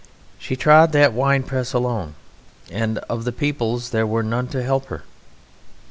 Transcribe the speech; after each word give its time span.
She 0.39 0.55
trod 0.55 0.93
that 0.93 1.13
winepress 1.13 1.73
alone; 1.73 2.15
and 2.71 2.97
of 3.07 3.23
the 3.23 3.31
peoples 3.31 3.91
there 3.91 4.07
were 4.07 4.23
none 4.23 4.47
to 4.47 4.63
help 4.63 4.85
her. 4.85 5.03